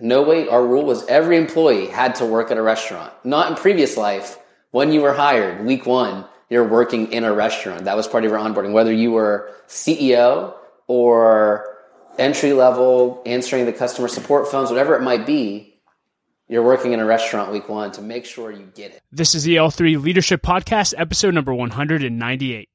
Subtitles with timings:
[0.00, 3.12] No wait, our rule was every employee had to work at a restaurant.
[3.24, 4.38] Not in previous life.
[4.70, 7.84] When you were hired, week one, you're working in a restaurant.
[7.84, 8.72] That was part of your onboarding.
[8.72, 10.54] Whether you were CEO
[10.86, 11.76] or
[12.18, 15.80] entry level, answering the customer support phones, whatever it might be,
[16.48, 19.02] you're working in a restaurant week one to make sure you get it.
[19.12, 22.68] This is the L3 Leadership Podcast, episode number 198.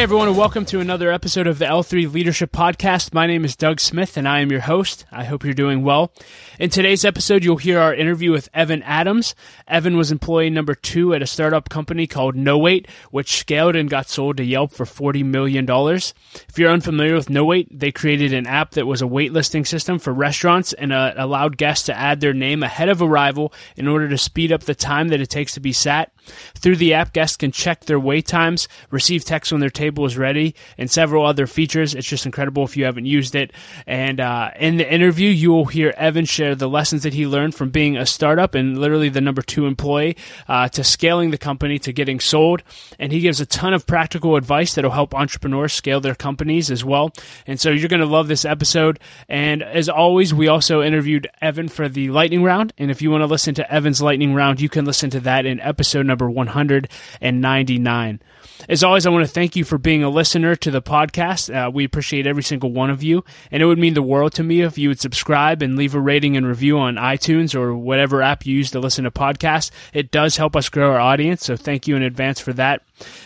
[0.00, 3.12] Hey everyone, and welcome to another episode of the L3 Leadership Podcast.
[3.12, 5.04] My name is Doug Smith, and I am your host.
[5.12, 6.10] I hope you're doing well.
[6.58, 9.34] In today's episode, you'll hear our interview with Evan Addams.
[9.68, 14.08] Evan was employee number two at a startup company called NoWait, which scaled and got
[14.08, 15.68] sold to Yelp for $40 million.
[15.68, 20.14] If you're unfamiliar with NoWait, they created an app that was a waitlisting system for
[20.14, 24.16] restaurants and uh, allowed guests to add their name ahead of arrival in order to
[24.16, 26.10] speed up the time that it takes to be sat.
[26.54, 30.16] Through the app, guests can check their wait times, receive text when their table is
[30.16, 31.94] ready, and several other features.
[31.94, 33.52] It's just incredible if you haven't used it.
[33.86, 37.54] And uh, in the interview, you will hear Evan share the lessons that he learned
[37.54, 40.16] from being a startup and literally the number two employee
[40.48, 42.62] uh, to scaling the company to getting sold.
[42.98, 46.70] And he gives a ton of practical advice that will help entrepreneurs scale their companies
[46.70, 47.12] as well.
[47.46, 48.98] And so you're going to love this episode.
[49.28, 52.72] And as always, we also interviewed Evan for the lightning round.
[52.78, 55.46] And if you want to listen to Evan's lightning round, you can listen to that
[55.46, 58.20] in episode number 199.
[58.68, 61.54] As always, I want to thank you for being a listener to the podcast.
[61.54, 64.42] Uh, we appreciate every single one of you, and it would mean the world to
[64.42, 68.22] me if you would subscribe and leave a rating and review on iTunes or whatever
[68.22, 69.70] app you use to listen to podcasts.
[69.94, 72.82] It does help us grow our audience, so thank you in advance for that.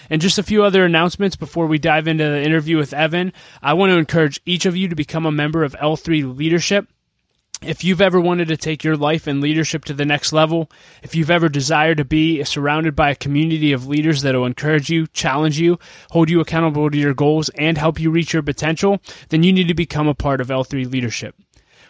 [0.09, 3.33] And just a few other announcements before we dive into the interview with Evan.
[3.63, 6.87] I want to encourage each of you to become a member of L3 Leadership.
[7.67, 10.71] If you've ever wanted to take your life and leadership to the next level,
[11.03, 14.91] if you've ever desired to be surrounded by a community of leaders that will encourage
[14.91, 15.79] you, challenge you,
[16.11, 19.69] hold you accountable to your goals, and help you reach your potential, then you need
[19.69, 21.37] to become a part of L3 Leadership.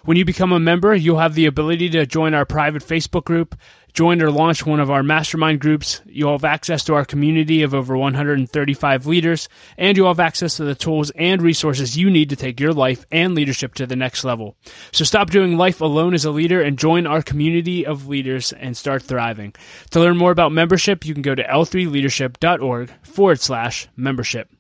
[0.05, 3.57] When you become a member, you'll have the ability to join our private Facebook group,
[3.95, 6.03] join or launch one of our mastermind groups.
[6.05, 10.65] You'll have access to our community of over 135 leaders, and you'll have access to
[10.65, 14.25] the tools and resources you need to take your life and leadership to the next
[14.25, 14.57] level.
[14.93, 18.77] So stop doing life alone as a leader and join our community of leaders and
[18.77, 19.55] start thriving.
[19.91, 24.51] To learn more about membership, you can go to l3leadership.org forward slash membership.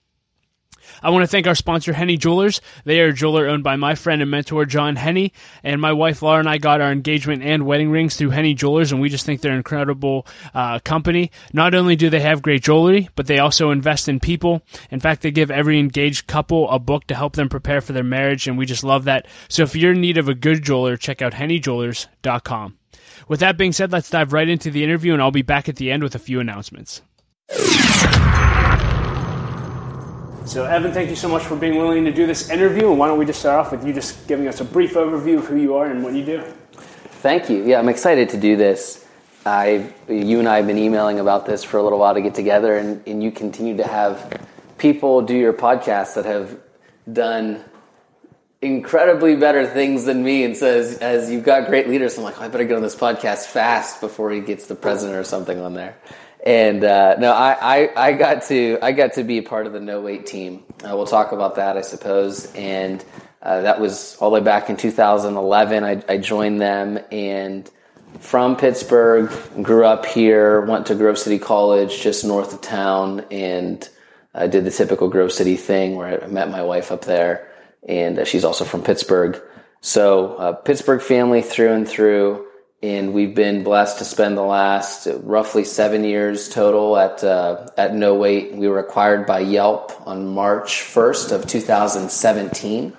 [1.03, 2.61] I want to thank our sponsor, Henne Jewelers.
[2.84, 5.31] They are a jeweler owned by my friend and mentor, John Henne.
[5.62, 8.93] And my wife, Laura, and I got our engagement and wedding rings through Henne Jewelers,
[8.93, 11.31] and we just think they're an incredible uh, company.
[11.53, 14.62] Not only do they have great jewelry, but they also invest in people.
[14.91, 18.05] In fact, they give every engaged couple a book to help them prepare for their
[18.05, 19.27] marriage, and we just love that.
[19.49, 22.78] So if you're in need of a good jeweler, check out hennejewelers.com.
[23.28, 25.77] With that being said, let's dive right into the interview, and I'll be back at
[25.77, 27.03] the end with a few announcements.
[30.47, 32.91] So, Evan, thank you so much for being willing to do this interview.
[32.91, 35.38] And why don't we just start off with you just giving us a brief overview
[35.38, 36.43] of who you are and what you do?
[37.22, 37.65] Thank you.
[37.65, 39.06] Yeah, I'm excited to do this.
[39.47, 42.34] I, you and I have been emailing about this for a little while to get
[42.34, 44.47] together, and, and you continue to have
[44.77, 46.59] people do your podcast that have
[47.10, 47.65] done
[48.60, 50.44] incredibly better things than me.
[50.44, 52.83] And so, as, as you've got great leaders, I'm like, oh, I better get on
[52.83, 55.97] this podcast fast before he gets the president or something on there.
[56.44, 59.81] And uh, no, I, I, I, got to I got to be part of the
[59.81, 60.62] No Wait team.
[60.84, 62.53] Uh, we'll talk about that, I suppose.
[62.55, 63.03] And
[63.41, 65.84] uh, that was all the way back in 2011.
[65.84, 67.71] I, I, joined them and
[68.21, 69.31] from Pittsburgh,
[69.62, 73.88] grew up here, went to Grove City College just north of town, and
[74.34, 77.50] I did the typical Grove City thing where I met my wife up there,
[77.88, 79.41] and uh, she's also from Pittsburgh.
[79.81, 82.47] So uh, Pittsburgh family through and through
[82.84, 87.95] and we've been blessed to spend the last roughly seven years total at uh, at
[87.95, 88.53] No Wait.
[88.53, 92.95] We were acquired by Yelp on March 1st of 2017,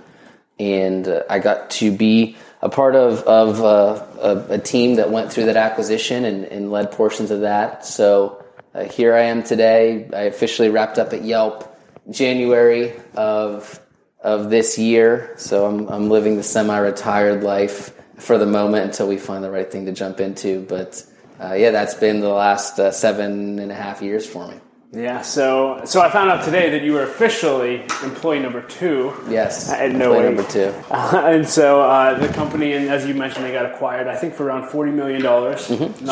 [0.60, 5.12] and uh, I got to be a part of of uh, a, a, team that
[5.12, 7.86] went through that acquisition and, and led portions of that.
[7.86, 8.44] So
[8.74, 10.10] uh, here I am today.
[10.12, 11.78] I officially wrapped up at Yelp
[12.10, 13.80] January of
[14.20, 15.36] of this year.
[15.38, 19.72] So I'm I'm living the semi-retired life for the moment until we find the right
[19.72, 20.62] thing to jump into.
[20.62, 21.06] But
[21.40, 24.56] uh, yeah, that's been the last uh, seven and a half years for me.
[24.92, 29.14] Yeah, so so I found out today that you were officially employee number two.
[29.30, 30.24] Yes, at No Wait.
[30.24, 30.74] number two.
[30.90, 34.08] Uh, and so uh, the company, and as you mentioned, they got acquired.
[34.08, 35.68] I think for around forty million dollars.
[35.68, 36.06] Mm-hmm.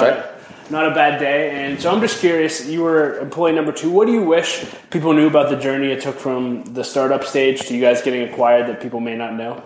[0.70, 1.52] Not a bad day.
[1.52, 2.68] And so I'm just curious.
[2.68, 3.92] You were employee number two.
[3.92, 7.68] What do you wish people knew about the journey it took from the startup stage
[7.68, 9.62] to you guys getting acquired that people may not know?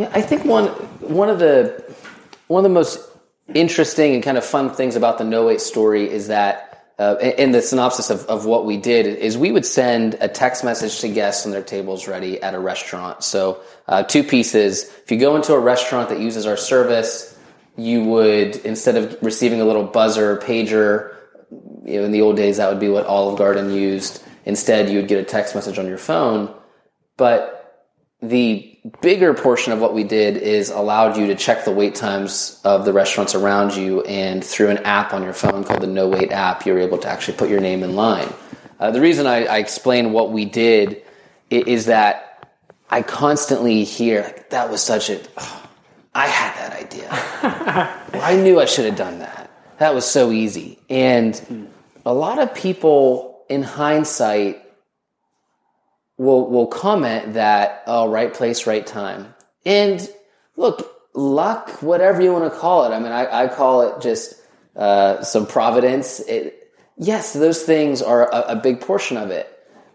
[0.00, 0.68] Yeah, I think one
[1.00, 1.84] one of the
[2.46, 3.06] one of the most
[3.54, 7.52] interesting and kind of fun things about the no wait story is that uh, in
[7.52, 11.08] the synopsis of, of what we did is we would send a text message to
[11.10, 13.22] guests when their table's ready at a restaurant.
[13.22, 14.84] So uh, two pieces.
[15.04, 17.38] If you go into a restaurant that uses our service,
[17.76, 21.14] you would instead of receiving a little buzzer pager,
[21.84, 24.24] you know, in the old days that would be what Olive Garden used.
[24.46, 26.54] Instead, you would get a text message on your phone.
[27.18, 27.58] But
[28.22, 28.69] the
[29.00, 32.84] bigger portion of what we did is allowed you to check the wait times of
[32.84, 36.32] the restaurants around you, and through an app on your phone called the No Wait
[36.32, 38.32] app, you're able to actually put your name in line.
[38.78, 41.02] Uh, the reason I, I explain what we did
[41.50, 42.56] is that
[42.88, 45.20] I constantly hear that was such a.
[45.36, 45.68] Oh,
[46.14, 47.08] I had that idea.
[48.12, 49.50] well, I knew I should have done that.
[49.78, 50.78] That was so easy.
[50.88, 51.70] And
[52.04, 54.62] a lot of people, in hindsight,
[56.20, 59.34] will will comment that oh right place right time
[59.64, 60.06] and
[60.56, 64.34] look luck whatever you want to call it i mean i, I call it just
[64.76, 69.48] uh, some providence it, yes those things are a, a big portion of it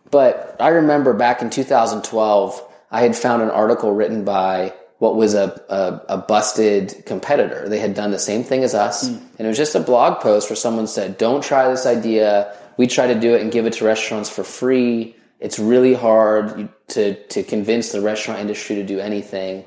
[0.09, 5.35] but i remember back in 2012 i had found an article written by what was
[5.35, 7.67] a, a, a, busted competitor.
[7.67, 9.09] They had done the same thing as us.
[9.09, 9.17] Mm.
[9.37, 12.57] And it was just a blog post where someone said, Don't try this idea.
[12.77, 15.17] We try to do it and give it to restaurants for free.
[15.39, 19.65] It's really hard to, to convince the restaurant industry to do anything.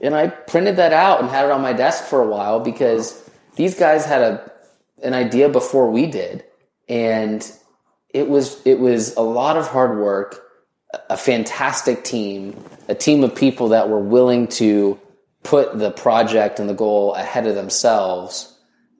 [0.00, 3.22] And I printed that out and had it on my desk for a while because
[3.56, 4.52] these guys had a,
[5.02, 6.44] an idea before we did.
[6.88, 7.48] And
[8.10, 10.42] it was, it was a lot of hard work,
[11.10, 14.98] a fantastic team, a team of people that were willing to
[15.42, 18.54] put the project and the goal ahead of themselves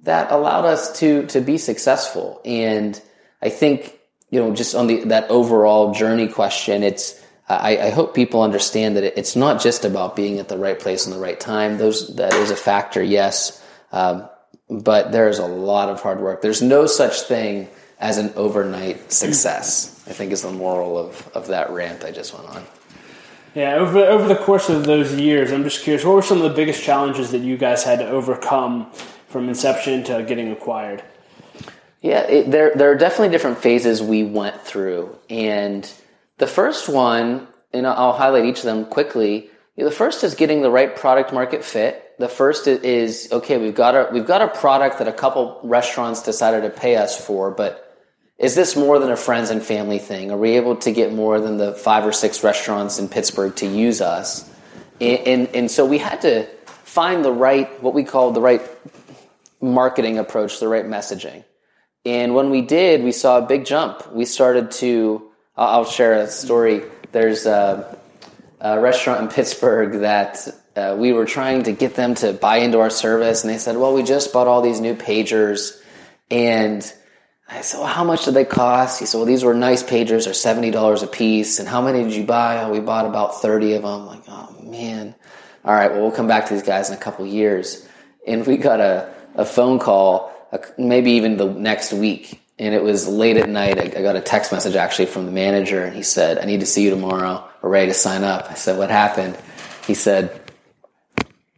[0.04, 2.40] that allowed us to, to be successful.
[2.44, 3.00] And
[3.40, 3.93] I think
[4.34, 8.96] you know, just on the that overall journey question, it's I, I hope people understand
[8.96, 11.78] that it's not just about being at the right place in the right time.
[11.78, 14.28] Those that is a factor, yes, um,
[14.68, 16.42] but there's a lot of hard work.
[16.42, 17.68] There's no such thing
[18.00, 20.02] as an overnight success.
[20.08, 22.64] I think is the moral of of that rant I just went on.
[23.54, 26.50] Yeah, over over the course of those years, I'm just curious, what were some of
[26.50, 28.90] the biggest challenges that you guys had to overcome
[29.28, 31.04] from inception to getting acquired?
[32.04, 35.90] Yeah, it, there there are definitely different phases we went through, and
[36.36, 39.48] the first one, and I'll highlight each of them quickly.
[39.74, 42.14] The first is getting the right product market fit.
[42.18, 43.56] The first is okay.
[43.56, 47.18] We've got a we've got a product that a couple restaurants decided to pay us
[47.18, 47.98] for, but
[48.36, 50.30] is this more than a friends and family thing?
[50.30, 53.66] Are we able to get more than the five or six restaurants in Pittsburgh to
[53.66, 54.46] use us?
[55.00, 58.60] And, and, and so we had to find the right what we call the right
[59.62, 61.44] marketing approach, the right messaging.
[62.04, 64.12] And when we did, we saw a big jump.
[64.12, 66.82] We started to, I'll share a story.
[67.12, 67.98] There's a,
[68.60, 72.80] a restaurant in Pittsburgh that uh, we were trying to get them to buy into
[72.80, 75.80] our service, and they said, Well, we just bought all these new pagers.
[76.30, 76.92] And
[77.48, 78.98] I said, Well, how much did they cost?
[78.98, 81.58] He said, Well, these were nice pagers, they're $70 a piece.
[81.58, 82.62] And how many did you buy?
[82.62, 84.06] Oh, we bought about 30 of them.
[84.06, 85.14] Like, oh, man.
[85.64, 87.88] All right, well, we'll come back to these guys in a couple years.
[88.26, 90.33] And we got a, a phone call
[90.78, 92.40] maybe even the next week.
[92.58, 93.78] And it was late at night.
[93.80, 96.66] I, got a text message actually from the manager, and he said, "I need to
[96.66, 97.44] see you tomorrow.
[97.60, 99.36] We're ready to sign up." I said, "What happened?"
[99.88, 100.40] He said,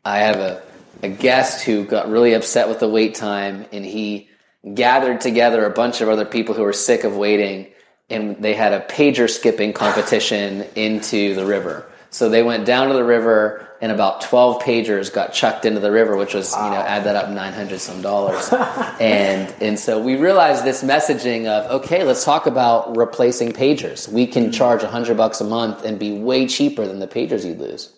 [0.05, 0.63] "I have a,
[1.03, 4.31] a guest who got really upset with the wait time, and he
[4.73, 7.67] gathered together a bunch of other people who were sick of waiting,
[8.09, 12.95] and they had a pager skipping competition into the river." So they went down to
[12.95, 16.65] the river, and about 12 pagers got chucked into the river, which was, wow.
[16.65, 18.49] you know, add that up, 900 some dollars.
[19.01, 24.09] and, and so we realized this messaging of, okay, let's talk about replacing pagers.
[24.09, 24.53] We can mm-hmm.
[24.53, 27.93] charge 100 bucks a month and be way cheaper than the pagers you lose.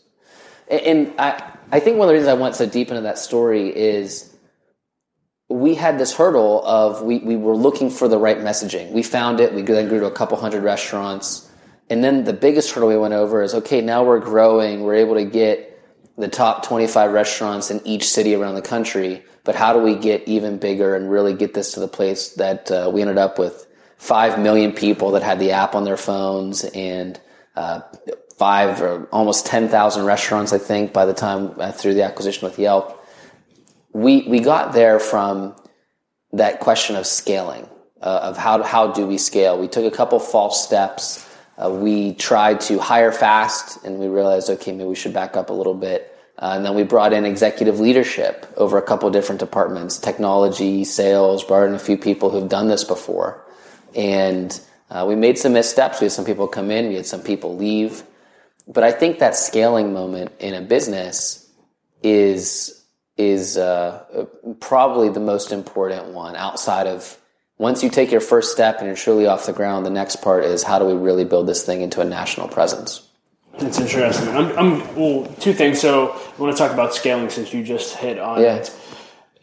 [0.69, 3.19] And, and I, I think one of the reasons I went so deep into that
[3.19, 4.35] story is
[5.49, 8.93] we had this hurdle of we, we were looking for the right messaging.
[8.93, 9.55] We found it.
[9.55, 11.48] We then grew to a couple hundred restaurants
[11.91, 14.83] and then the biggest hurdle we went over is okay, now we're growing.
[14.83, 15.69] We're able to get
[16.19, 19.25] the top 25 restaurants in each city around the country.
[19.45, 22.71] But how do we get even bigger and really get this to the place that
[22.71, 23.67] uh, we ended up with
[23.97, 27.19] 5 million people that had the app on their phones and
[27.57, 27.81] uh,
[28.37, 32.59] five or almost 10,000 restaurants, I think, by the time uh, through the acquisition with
[32.59, 33.03] Yelp.
[33.93, 35.57] We, we got there from
[36.33, 37.67] that question of scaling,
[38.03, 39.59] uh, of how, how do we scale.
[39.59, 41.28] We took a couple false steps
[41.59, 45.51] uh, we tried to hire fast and we realized, okay, maybe we should back up
[45.51, 46.15] a little bit.
[46.39, 51.43] Uh, and then we brought in executive leadership over a couple different departments, technology, sales,
[51.43, 53.45] brought in a few people who've done this before.
[53.97, 56.01] And uh, we made some missteps.
[56.01, 58.05] We had some people come in, we had some people leave.
[58.69, 61.51] But I think that scaling moment in a business
[62.03, 62.75] is
[63.17, 64.27] is uh,
[64.61, 67.18] probably the most important one outside of
[67.59, 70.45] once you take your first step and you're truly off the ground, the next part
[70.45, 73.07] is how do we really build this thing into a national presence?
[73.59, 74.29] That's interesting.
[74.29, 75.81] I'm, I'm well, two things.
[75.81, 78.57] So I want to talk about scaling since you just hit on Yeah.
[78.57, 78.75] it.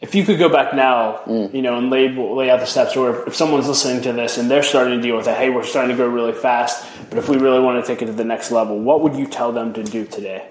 [0.00, 1.52] If you could go back now, mm.
[1.54, 4.36] you know, and lay lay out the steps, or if, if someone's listening to this
[4.36, 7.18] and they're starting to deal with it, hey, we're starting to grow really fast, but
[7.18, 9.52] if we really want to take it to the next level, what would you tell
[9.52, 10.46] them to do today?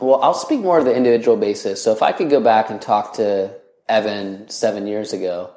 [0.00, 1.82] Well, I'll speak more of the individual basis.
[1.82, 3.54] So if I could go back and talk to
[3.88, 5.50] Evan seven years ago,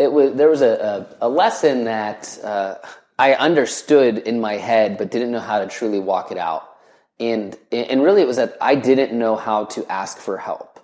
[0.00, 2.76] it was there was a, a, a lesson that uh,
[3.18, 6.66] I understood in my head, but didn't know how to truly walk it out.
[7.18, 10.80] And and really, it was that I didn't know how to ask for help.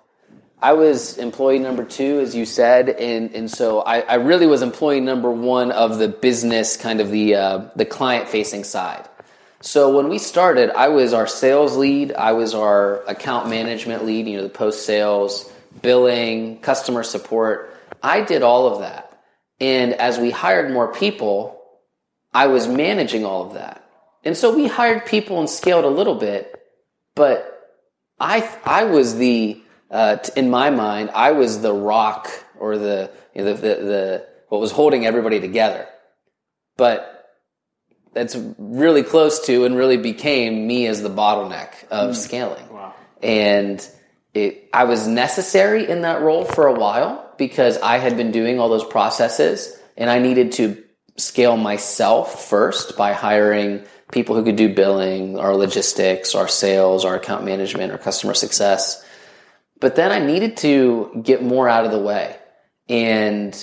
[0.61, 4.61] I was employee number two, as you said, and and so I, I really was
[4.61, 9.09] employee number one of the business, kind of the uh, the client facing side.
[9.61, 14.27] So when we started, I was our sales lead, I was our account management lead,
[14.27, 17.75] you know, the post sales, billing, customer support.
[18.03, 19.06] I did all of that.
[19.59, 21.59] And as we hired more people,
[22.33, 23.83] I was managing all of that.
[24.23, 26.53] And so we hired people and scaled a little bit,
[27.15, 27.53] but
[28.19, 33.43] I I was the uh, in my mind I was the rock or the you
[33.43, 35.87] know, the, the the what was holding everybody together.
[36.75, 37.13] But
[38.13, 42.67] that's really close to and really became me as the bottleneck of scaling.
[42.69, 42.93] Wow.
[43.21, 43.87] And
[44.37, 48.59] it, I was necessary in that role for a while because I had been doing
[48.59, 50.83] all those processes and I needed to
[51.17, 57.15] scale myself first by hiring people who could do billing, our logistics, our sales, our
[57.15, 59.03] account management, or customer success.
[59.79, 62.35] But then I needed to get more out of the way.
[62.87, 63.53] And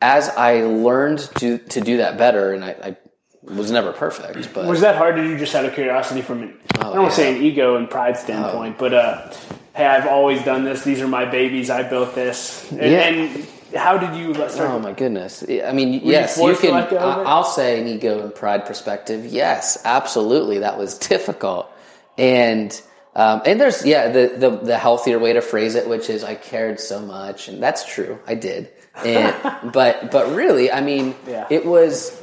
[0.00, 2.96] as I learned to, to do that better, and I, I
[3.42, 6.60] was never perfect, but Was that hard to do just out of curiosity from an,
[6.76, 9.32] I don't want to say an ego and pride standpoint, but uh,
[9.74, 10.82] hey, I've always done this.
[10.84, 11.70] These are my babies.
[11.70, 12.70] I built this.
[12.72, 13.00] And, Yeah.
[13.00, 13.46] and
[13.76, 14.70] how did you start?
[14.70, 15.44] Oh my goodness!
[15.48, 16.70] I mean, yes, you to can.
[16.74, 17.20] let go of it?
[17.26, 19.26] I- I'll say an ego and pride perspective.
[19.26, 21.70] Yes, absolutely, that was difficult,
[22.18, 22.80] and
[23.14, 26.34] um, and there's yeah the, the the healthier way to phrase it, which is I
[26.34, 28.70] cared so much, and that's true, I did,
[29.04, 29.34] and
[29.72, 31.46] but but really, I mean, Yeah.
[31.48, 32.20] it was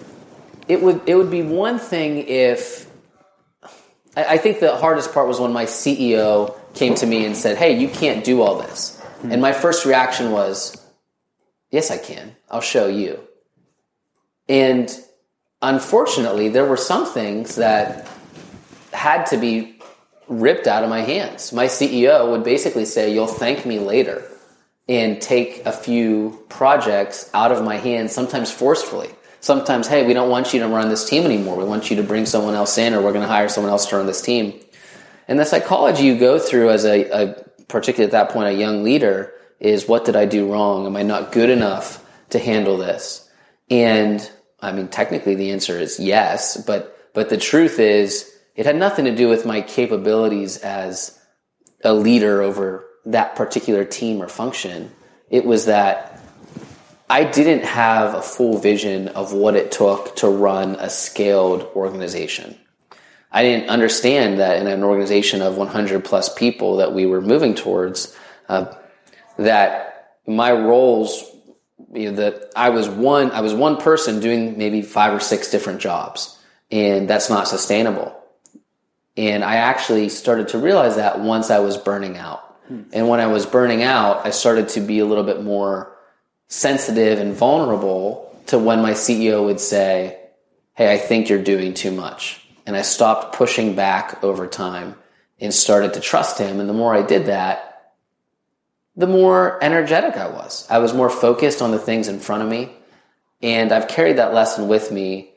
[0.67, 2.89] it would it would be one thing if
[4.17, 7.57] I, I think the hardest part was when my CEO came to me and said,
[7.57, 9.31] "Hey, you can't do all this," hmm.
[9.31, 10.83] and my first reaction was.
[11.69, 12.33] Yes, I can.
[12.49, 13.19] I'll show you.
[14.47, 14.89] And
[15.61, 18.07] unfortunately, there were some things that
[18.93, 19.79] had to be
[20.27, 21.53] ripped out of my hands.
[21.53, 24.23] My CEO would basically say, You'll thank me later,
[24.87, 29.09] and take a few projects out of my hands, sometimes forcefully.
[29.39, 31.55] Sometimes, hey, we don't want you to run this team anymore.
[31.55, 33.85] We want you to bring someone else in, or we're going to hire someone else
[33.87, 34.59] to run this team.
[35.27, 38.83] And the psychology you go through as a, a particularly at that point, a young
[38.83, 40.85] leader is what did I do wrong?
[40.85, 43.29] Am I not good enough to handle this?
[43.69, 44.29] And
[44.59, 49.05] I mean, technically the answer is yes, but, but the truth is it had nothing
[49.05, 51.19] to do with my capabilities as
[51.83, 54.91] a leader over that particular team or function.
[55.29, 56.21] It was that
[57.09, 62.57] I didn't have a full vision of what it took to run a scaled organization.
[63.31, 67.55] I didn't understand that in an organization of 100 plus people that we were moving
[67.55, 68.15] towards,
[68.47, 68.73] uh,
[69.37, 71.23] that my roles,
[71.93, 75.51] you know, that I was one, I was one person doing maybe five or six
[75.51, 76.37] different jobs,
[76.71, 78.13] and that's not sustainable.
[79.17, 82.43] And I actually started to realize that once I was burning out.
[82.91, 85.95] And when I was burning out, I started to be a little bit more
[86.49, 90.19] sensitive and vulnerable to when my CEO would say,
[90.73, 92.46] Hey, I think you're doing too much.
[92.67, 94.95] And I stopped pushing back over time
[95.39, 96.59] and started to trust him.
[96.59, 97.93] And the more I did that,
[98.95, 100.67] the more energetic I was.
[100.69, 102.71] I was more focused on the things in front of me.
[103.41, 105.29] And I've carried that lesson with me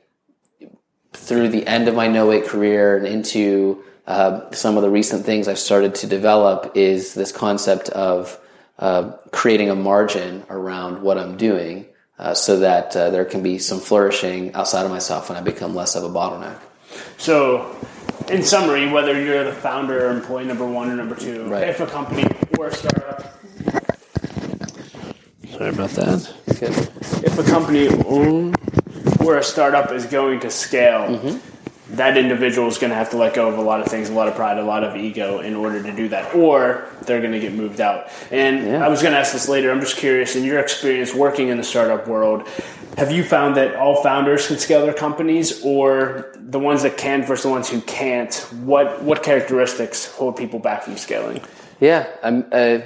[1.13, 5.25] through the end of my No Wait career and into uh, some of the recent
[5.25, 8.41] things I've started to develop is this concept of
[8.79, 11.87] uh, creating a margin around what I'm doing
[12.19, 15.75] uh, so that uh, there can be some flourishing outside of myself and I become
[15.75, 16.59] less of a bottleneck.
[17.31, 17.77] So,
[18.31, 21.69] in summary, whether you're the founder or employee number one or number two, Right.
[21.69, 22.25] if a company
[22.59, 23.39] or a startup,
[25.51, 26.35] sorry about that.
[26.59, 26.71] Good.
[27.23, 27.89] If a company
[29.23, 31.97] or a startup is going to scale, Mm-hmm.
[31.97, 34.15] that individual is going to have to let go of a lot of things, a
[34.15, 37.33] lot of pride, a lot of ego in order to do that, or they're going
[37.33, 38.07] to get moved out.
[38.31, 38.83] And Yeah.
[38.83, 39.71] I was going to ask this later.
[39.71, 42.49] I'm just curious, in your experience working in the startup world,
[43.01, 47.25] have you found that all founders can scale their companies, or the ones that can
[47.25, 48.35] versus the ones who can't?
[48.63, 51.41] What what characteristics hold people back from scaling?
[51.81, 52.81] Yeah, uh,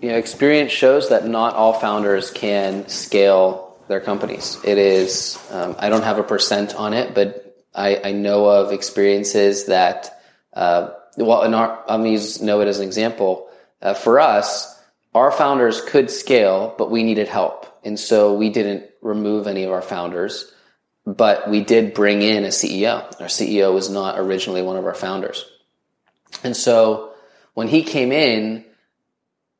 [0.00, 4.56] you know, experience shows that not all founders can scale their companies.
[4.64, 8.72] It is, um, I don't have a percent on it, but I, I know of
[8.72, 10.18] experiences that,
[10.54, 13.50] uh, well, in our, I'm going to use No Wait as an example.
[13.82, 14.80] Uh, for us,
[15.14, 17.66] our founders could scale, but we needed help.
[17.84, 20.52] And so we didn't remove any of our founders,
[21.06, 23.02] but we did bring in a CEO.
[23.20, 25.44] Our CEO was not originally one of our founders.
[26.42, 27.12] And so
[27.54, 28.64] when he came in,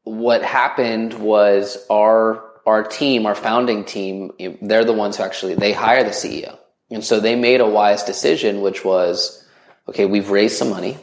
[0.04, 5.72] what happened was our our team, our founding team, they're the ones who actually they
[5.72, 6.58] hire the CEO.
[6.90, 9.44] And so they made a wise decision which was
[9.88, 10.98] okay, we've raised some money.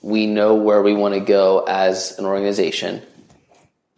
[0.00, 3.02] We know where we want to go as an organization.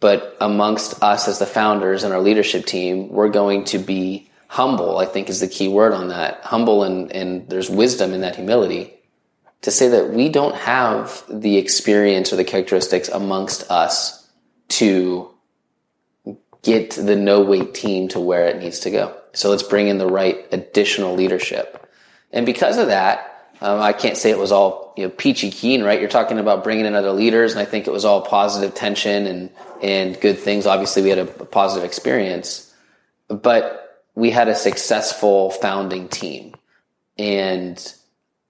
[0.01, 4.97] But amongst us as the founders and our leadership team, we're going to be humble,
[4.97, 6.41] I think is the key word on that.
[6.43, 8.93] Humble and, and there's wisdom in that humility
[9.61, 14.27] to say that we don't have the experience or the characteristics amongst us
[14.69, 15.29] to
[16.63, 19.15] get the No Wait team to where it needs to go.
[19.33, 21.89] So let's bring in the right additional leadership.
[22.31, 23.30] And because of that,
[23.61, 25.99] um, I can't say it was all you know peachy keen, right?
[25.99, 29.27] You're talking about bringing in other leaders, and I think it was all positive tension
[29.27, 29.49] and
[29.81, 30.65] and good things.
[30.65, 32.73] Obviously, we had a, a positive experience,
[33.27, 36.55] but we had a successful founding team.
[37.17, 37.93] And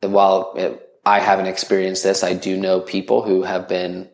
[0.02, 4.10] while it, I haven't experienced this, I do know people who have been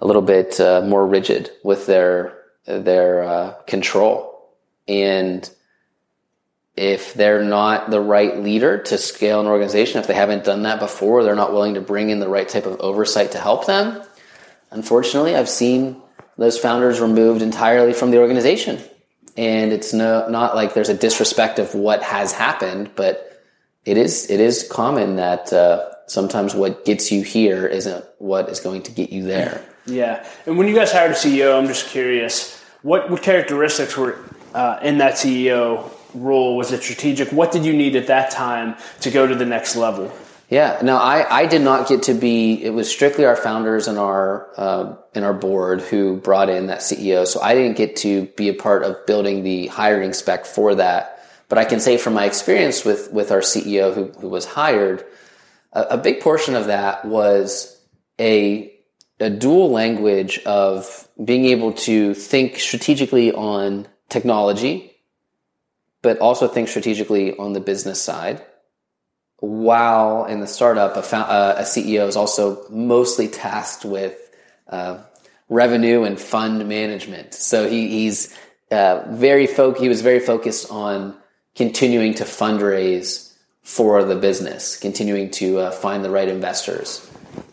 [0.00, 4.28] a little bit uh, more rigid with their their uh, control
[4.86, 5.50] and
[6.78, 10.78] if they're not the right leader to scale an organization, if they haven't done that
[10.78, 14.00] before, they're not willing to bring in the right type of oversight to help them.
[14.70, 16.00] Unfortunately, I've seen
[16.36, 18.80] those founders removed entirely from the organization.
[19.36, 23.42] And it's no, not like there's a disrespect of what has happened, but
[23.84, 28.60] it is, it is common that uh, sometimes what gets you here isn't what is
[28.60, 29.64] going to get you there.
[29.86, 30.24] Yeah.
[30.46, 34.18] And when you guys hired a CEO, I'm just curious, what, what characteristics were
[34.54, 36.56] uh, in that CEO role?
[36.56, 37.30] Was it strategic?
[37.32, 40.12] What did you need at that time to go to the next level?
[40.50, 42.64] Yeah, no, I, I did not get to be.
[42.64, 46.78] It was strictly our founders and our uh, and our board who brought in that
[46.78, 47.26] CEO.
[47.26, 51.22] So I didn't get to be a part of building the hiring spec for that.
[51.50, 55.04] But I can say from my experience with with our CEO who, who was hired,
[55.74, 57.78] a, a big portion of that was
[58.18, 58.72] a
[59.20, 64.97] a dual language of being able to think strategically on technology
[66.02, 68.44] but also think strategically on the business side.
[69.40, 74.16] While in the startup, a, uh, a CEO is also mostly tasked with
[74.68, 74.98] uh,
[75.48, 77.34] revenue and fund management.
[77.34, 78.36] So he, he's
[78.70, 81.16] uh, very fo- he was very focused on
[81.54, 83.32] continuing to fundraise
[83.62, 87.08] for the business, continuing to uh, find the right investors,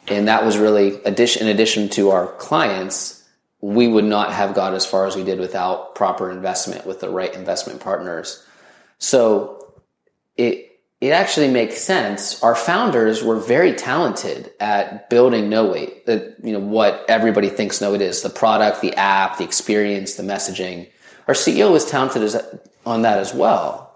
[0.08, 3.25] and that was really addition in addition to our clients
[3.62, 7.10] we would not have got as far as we did without proper investment with the
[7.10, 8.46] right investment partners.
[9.00, 9.74] So
[10.38, 12.42] it it actually makes sense.
[12.42, 16.06] Our founders were very talented at building No Wait.
[16.06, 20.16] That you know what everybody thinks No Wait is: the product, the app, the experience,
[20.16, 20.90] the messaging.
[21.28, 22.38] Our CEO was talented as,
[22.86, 23.94] on that as well.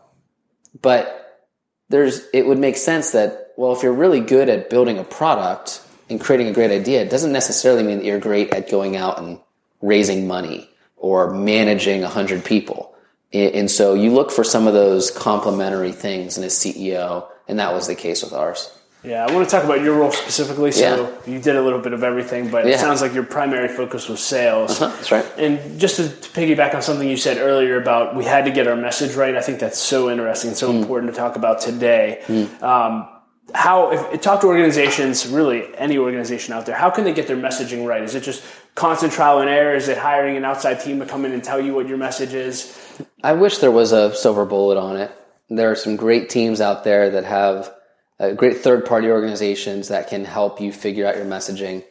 [0.81, 1.47] But
[1.89, 5.81] there's it would make sense that well, if you're really good at building a product
[6.09, 9.19] and creating a great idea, it doesn't necessarily mean that you're great at going out
[9.19, 9.39] and
[9.81, 12.95] raising money or managing 100 people.
[13.31, 17.73] And so you look for some of those complementary things in a CEO, and that
[17.73, 18.71] was the case with ours.
[19.03, 20.71] Yeah, I want to talk about your role specifically.
[20.73, 21.33] So yeah.
[21.33, 22.73] you did a little bit of everything, but yeah.
[22.73, 24.81] it sounds like your primary focus was sales.
[24.81, 25.25] Uh-huh, that's right.
[25.37, 28.67] And just to, to, piggyback on something you said earlier about we had to get
[28.67, 30.81] our message right, I think that's so interesting, and so mm.
[30.81, 32.23] important to talk about today.
[32.27, 32.61] Mm.
[32.61, 33.07] Um,
[33.53, 37.37] how if talk to organizations really any organization out there how can they get their
[37.37, 38.43] messaging right is it just
[38.79, 39.75] constant trial and error?
[39.75, 42.33] Is it hiring an outside team to come in and tell you what your message
[42.33, 42.75] is?
[43.21, 45.11] I wish there was a silver bullet on it.
[45.49, 47.73] There are some great teams out there that have
[48.19, 51.83] uh, great third party organizations that can help you figure out your messaging.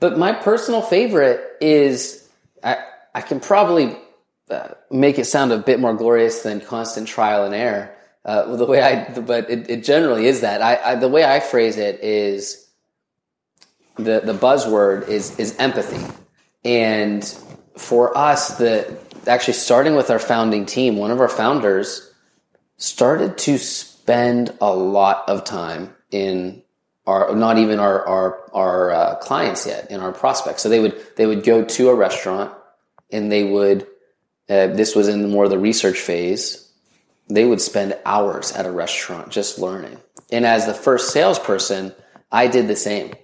[0.00, 2.28] But my personal favorite is
[2.62, 2.76] i,
[3.14, 3.96] I can probably
[4.50, 7.94] uh, make it sound a bit more glorious than constant trial and error.
[8.24, 10.62] Uh, the way I, but it, it generally is that.
[10.62, 12.68] I, I, the way I phrase it is
[13.96, 16.04] the the buzzword is is empathy,
[16.68, 17.24] and
[17.76, 22.12] for us, the actually starting with our founding team, one of our founders
[22.76, 26.62] started to spend a lot of time in
[27.06, 30.62] our not even our our our uh, clients yet in our prospects.
[30.62, 32.52] So they would they would go to a restaurant
[33.10, 33.86] and they would.
[34.48, 36.68] Uh, this was in more of the research phase
[37.28, 39.98] they would spend hours at a restaurant just learning.
[40.32, 41.94] And as the first salesperson,
[42.32, 43.14] I did the same.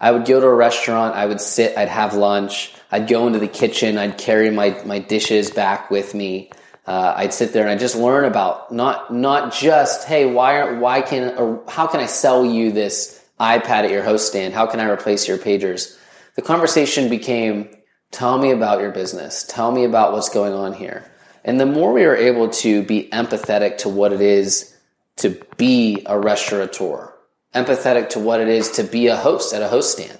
[0.00, 3.38] I would go to a restaurant, I would sit, I'd have lunch, I'd go into
[3.38, 6.50] the kitchen, I'd carry my, my dishes back with me.
[6.86, 11.02] Uh, I'd sit there and I'd just learn about not not just hey why why
[11.02, 14.54] can or how can I sell you this iPad at your host stand?
[14.54, 15.96] How can I replace your pagers?
[16.34, 17.68] The conversation became
[18.10, 21.10] tell me about your business, tell me about what's going on here.
[21.44, 24.74] And the more we were able to be empathetic to what it is
[25.16, 27.14] to be a restaurateur,
[27.54, 30.18] empathetic to what it is to be a host at a host stand.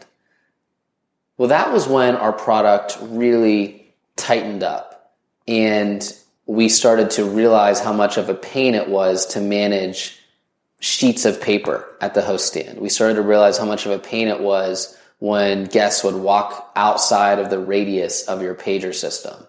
[1.40, 5.14] Well, that was when our product really tightened up
[5.48, 6.06] and
[6.44, 10.18] we started to realize how much of a pain it was to manage
[10.80, 12.78] sheets of paper at the host stand.
[12.78, 16.72] We started to realize how much of a pain it was when guests would walk
[16.76, 19.46] outside of the radius of your pager system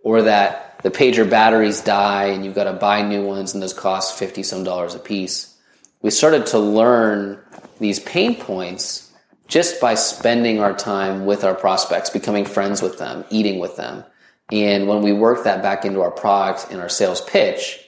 [0.00, 3.74] or that the pager batteries die and you've got to buy new ones and those
[3.74, 5.54] cost 50 some dollars a piece.
[6.00, 7.38] We started to learn
[7.80, 9.07] these pain points
[9.48, 14.04] just by spending our time with our prospects, becoming friends with them, eating with them.
[14.52, 17.84] And when we worked that back into our product and our sales pitch,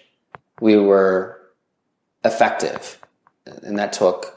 [0.60, 1.40] we were
[2.24, 2.98] effective.
[3.62, 4.36] And that took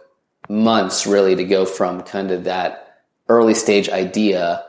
[0.49, 4.63] months really to go from kind of that early stage idea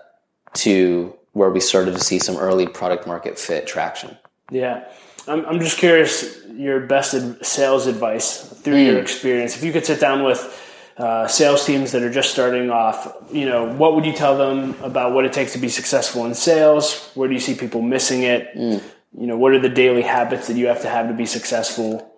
[0.54, 4.16] to where we started to see some early product market fit traction.
[4.50, 4.84] Yeah.
[5.26, 8.86] I'm, I'm just curious your best sales advice through mm.
[8.86, 9.56] your experience.
[9.56, 10.60] If you could sit down with
[10.96, 14.76] uh, sales teams that are just starting off, you know, what would you tell them
[14.82, 17.10] about what it takes to be successful in sales?
[17.14, 18.54] Where do you see people missing it?
[18.54, 18.82] Mm.
[19.18, 22.10] You know, what are the daily habits that you have to have to be successful?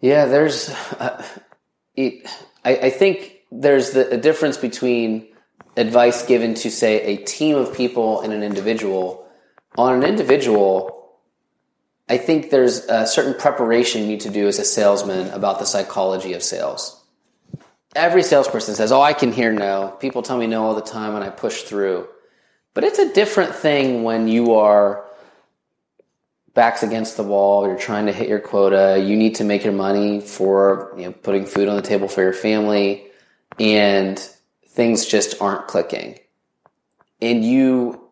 [0.00, 1.24] Yeah, there's, uh,
[1.94, 2.28] it,
[2.64, 5.28] I, I, think there's the, a difference between
[5.76, 9.26] advice given to, say, a team of people and an individual.
[9.76, 10.96] On an individual,
[12.08, 15.66] I think there's a certain preparation you need to do as a salesman about the
[15.66, 16.95] psychology of sales.
[17.96, 19.96] Every salesperson says, Oh, I can hear no.
[20.00, 22.08] People tell me no all the time and I push through.
[22.74, 25.06] But it's a different thing when you are
[26.56, 29.74] backs against the wall, you're trying to hit your quota, you need to make your
[29.74, 33.06] money for you know, putting food on the table for your family,
[33.60, 34.18] and
[34.68, 36.18] things just aren't clicking.
[37.20, 38.10] And you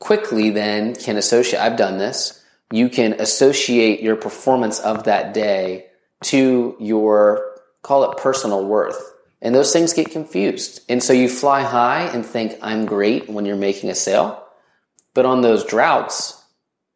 [0.00, 5.86] quickly then can associate, I've done this, you can associate your performance of that day
[6.24, 9.14] to your, call it personal worth.
[9.42, 10.82] And those things get confused.
[10.88, 14.42] And so you fly high and think, I'm great when you're making a sale.
[15.14, 16.42] But on those droughts,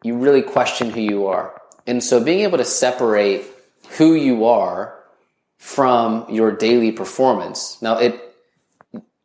[0.02, 1.60] you really question who you are.
[1.86, 3.44] And so being able to separate
[3.98, 4.98] who you are
[5.58, 7.80] from your daily performance.
[7.82, 8.18] Now it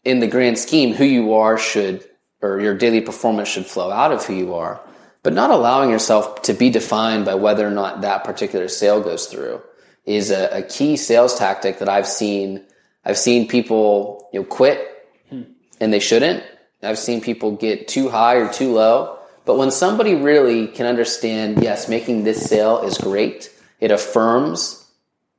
[0.04, 2.04] in the grand scheme, who you are should
[2.42, 4.80] or your daily performance should flow out of who you are,
[5.24, 9.26] but not allowing yourself to be defined by whether or not that particular sale goes
[9.26, 9.62] through
[10.06, 12.64] is a, a key sales tactic that I've seen.
[13.06, 15.44] I've seen people you know quit hmm.
[15.80, 16.44] and they shouldn't.
[16.84, 19.16] I've seen people get too high or too low
[19.46, 24.84] but when somebody really can understand, yes, making this sale is great, it affirms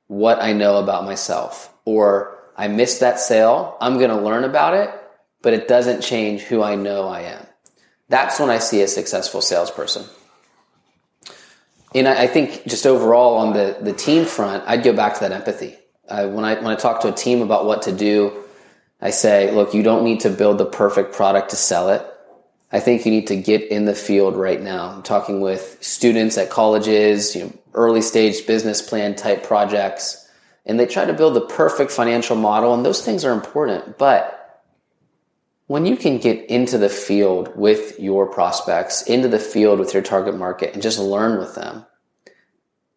[0.07, 1.73] what I know about myself.
[1.85, 4.91] Or I missed that sale, I'm going to learn about it,
[5.43, 7.47] but it doesn't change who I know I am.
[8.09, 10.05] That's when I see a successful salesperson.
[11.95, 15.33] And I, think just overall on the, the team front, I'd go back to that
[15.33, 15.77] empathy.
[16.09, 18.45] Uh, when I when I talk to a team about what to do,
[19.01, 22.07] I say, look, you don't need to build the perfect product to sell it.
[22.73, 24.91] I think you need to get in the field right now.
[24.91, 30.29] I'm talking with students at colleges, you know, early stage business plan type projects,
[30.65, 33.99] and they try to build the perfect financial model, and those things are important.
[33.99, 34.33] But
[35.67, 40.03] when you can get into the field with your prospects, into the field with your
[40.03, 41.85] target market, and just learn with them,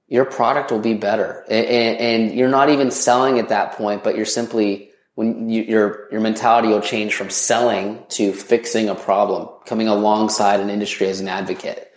[0.09, 1.45] your product will be better.
[1.49, 6.07] And, and you're not even selling at that point, but you're simply when you, your
[6.11, 11.19] your mentality will change from selling to fixing a problem, coming alongside an industry as
[11.19, 11.91] an advocate.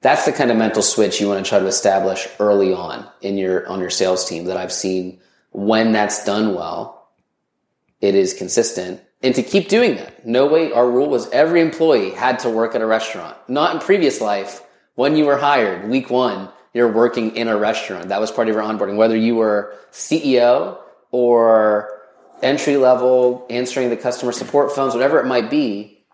[0.00, 3.36] That's the kind of mental switch you want to try to establish early on in
[3.38, 7.08] your on your sales team that I've seen when that's done well,
[8.00, 9.00] it is consistent.
[9.22, 10.24] And to keep doing that.
[10.24, 13.36] No Wait our rule was every employee had to work at a restaurant.
[13.48, 14.62] Not in previous life.
[14.94, 18.08] When you were hired, week one, you're working in a restaurant.
[18.08, 18.96] That was part of your onboarding.
[18.96, 20.78] Whether you were CEO
[21.10, 22.00] or
[22.42, 26.04] entry level, answering the customer support phones, whatever it might be,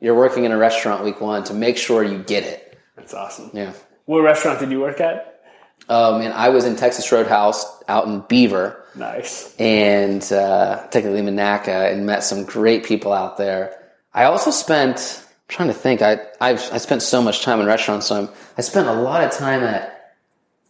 [0.00, 2.78] you're working in a restaurant week one to make sure you get it.
[2.96, 3.50] That's awesome.
[3.54, 3.72] Yeah.
[4.04, 5.42] What restaurant did you work at?
[5.88, 8.84] Um, and I was in Texas Roadhouse out in Beaver.
[8.94, 9.54] Nice.
[9.58, 13.76] And uh, technically Monaca, and met some great people out there.
[14.12, 15.22] I also spent.
[15.48, 16.02] I'm trying to think.
[16.02, 18.06] I I've I spent so much time in restaurants.
[18.06, 18.28] So I'm,
[18.58, 20.14] I spent a lot of time at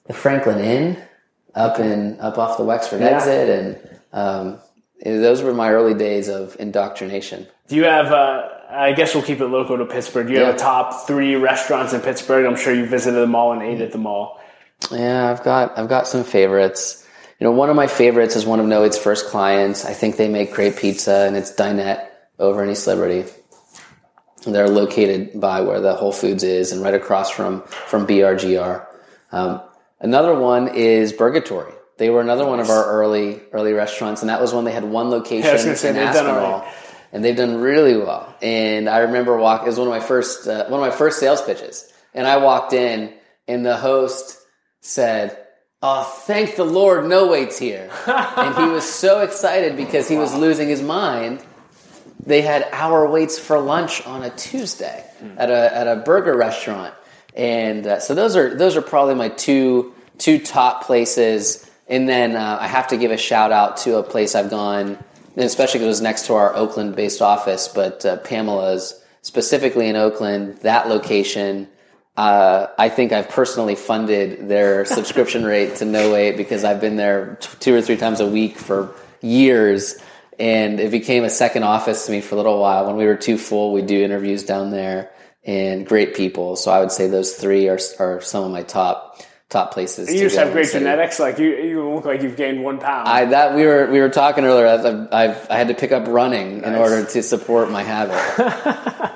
[0.06, 1.02] the Franklin Inn
[1.54, 3.08] up in up off the Wexford yeah.
[3.08, 4.60] exit, and um,
[5.04, 7.46] those were my early days of indoctrination.
[7.68, 8.12] Do you have?
[8.12, 10.26] Uh, I guess we'll keep it local to Pittsburgh.
[10.26, 12.44] Do you have a top three restaurants in Pittsburgh?
[12.44, 14.40] I'm sure you visited them all and ate at them all.
[14.90, 17.06] Yeah, I've got I've got some favorites.
[17.40, 19.84] You know, one of my favorites is one of Noe's first clients.
[19.84, 22.08] I think they make great pizza, and it's Dinette
[22.38, 23.24] over in East Liberty.
[24.44, 28.86] They're located by where the Whole Foods is, and right across from from BRGR.
[29.32, 29.60] Um,
[30.00, 31.74] another one is Burgatory.
[31.98, 34.84] They were another one of our early early restaurants, and that was when they had
[34.84, 36.74] one location Yeah, say, in they've done all Aspinwall, right.
[37.12, 38.34] and they've done really well.
[38.42, 39.62] And I remember walk.
[39.62, 42.36] It was one of my first uh, one of my first sales pitches, and I
[42.36, 43.14] walked in,
[43.48, 44.38] and the host
[44.80, 45.36] said,
[45.82, 50.34] "Oh, thank the Lord, no waits here," and he was so excited because he was
[50.34, 51.42] losing his mind.
[52.26, 55.04] They had hour waits for lunch on a Tuesday
[55.36, 56.92] at a at a burger restaurant,
[57.34, 61.70] and uh, so those are those are probably my two two top places.
[61.88, 64.98] And then uh, I have to give a shout out to a place I've gone,
[65.36, 69.88] and especially because it was next to our Oakland based office, but uh, Pamela's specifically
[69.88, 70.56] in Oakland.
[70.58, 71.68] That location,
[72.16, 76.96] uh, I think I've personally funded their subscription rate to No Wait because I've been
[76.96, 79.98] there t- two or three times a week for years.
[80.38, 82.86] And it became a second office to me for a little while.
[82.86, 85.10] When we were too full, we do interviews down there
[85.44, 86.56] and great people.
[86.56, 90.08] So I would say those three are, are some of my top top places.
[90.10, 91.18] You to just have great genetics.
[91.18, 93.08] Like you, you look like you've gained one pound.
[93.08, 94.66] I that we were we were talking earlier.
[94.66, 99.12] I've, I've I had to pick up running in order to support my habit.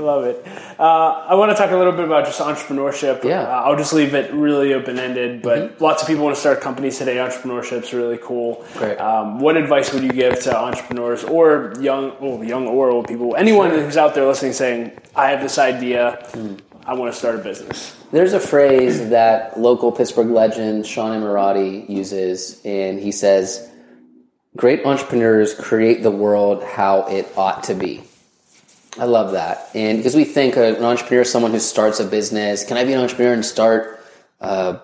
[0.00, 0.44] Love it.
[0.78, 3.22] Uh, I want to talk a little bit about just entrepreneurship.
[3.22, 3.42] Yeah.
[3.42, 3.52] Mm-hmm.
[3.52, 6.60] Uh, I'll just leave it really open ended, but lots of people want to start
[6.60, 7.16] companies today.
[7.16, 8.64] Entrepreneurship's really cool.
[8.74, 8.98] Great.
[8.98, 13.36] Um, what advice would you give to entrepreneurs or young, well, young or old people,
[13.36, 16.60] anyone who's out there listening saying, I have this idea, Mm.
[16.86, 17.96] I want to start a business?
[18.10, 23.68] There's a phrase that local Pittsburgh legend Sean Ammirati uses, and he says,
[24.56, 28.02] "Great entrepreneurs create the world how it ought to be."
[28.98, 32.64] I love that, and because we think an entrepreneur is someone who starts a business.
[32.64, 34.04] Can I be an entrepreneur and start
[34.40, 34.78] uh,